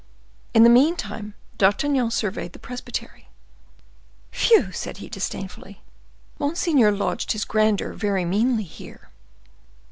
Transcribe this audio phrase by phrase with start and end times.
[0.55, 3.27] In the meantime, D'Artagnan surveyed the presbytery.
[4.31, 5.83] "Phew!" said he, disdainfully,
[6.39, 9.09] "monseigneur lodged his grandeur very meanly here."